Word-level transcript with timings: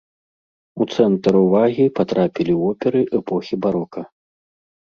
У 0.85 0.87
цэнтр 0.95 1.33
увагі 1.41 1.85
патрапілі 1.99 2.53
оперы 2.71 3.01
эпохі 3.21 3.55
барока. 3.67 4.01